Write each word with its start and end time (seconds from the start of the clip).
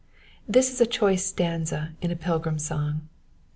This 0.47 0.73
is 0.73 0.81
a 0.81 0.87
choice 0.87 1.23
stanza 1.23 1.91
in 2.01 2.09
a 2.09 2.15
pilgrim 2.15 2.57
song. 2.57 3.07